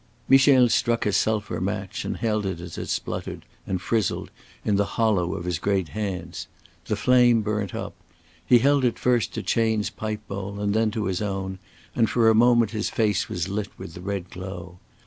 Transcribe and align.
Michel 0.27 0.67
struck 0.67 1.05
a 1.05 1.11
sulphur 1.13 1.61
match 1.61 2.03
and 2.05 2.17
held 2.17 2.43
it 2.43 2.59
as 2.59 2.75
it 2.75 2.87
spluttered, 2.89 3.45
and 3.67 3.79
frizzled, 3.83 4.31
in 4.65 4.75
the 4.75 4.83
hollow 4.97 5.35
of 5.35 5.45
his 5.45 5.59
great 5.59 5.89
hands. 5.89 6.47
The 6.85 6.95
flame 6.95 7.43
burnt 7.43 7.75
up. 7.75 7.93
He 8.43 8.57
held 8.57 8.83
it 8.83 8.97
first 8.97 9.31
to 9.35 9.43
Chayne's 9.43 9.91
pipe 9.91 10.27
bowl 10.27 10.59
and 10.59 10.73
then 10.73 10.89
to 10.89 11.05
his 11.05 11.21
own; 11.21 11.59
and 11.95 12.09
for 12.09 12.29
a 12.29 12.33
moment 12.33 12.71
his 12.71 12.89
face 12.89 13.29
was 13.29 13.47
lit 13.47 13.69
with 13.77 13.93
the 13.93 14.01
red 14.01 14.31
glow. 14.31 14.79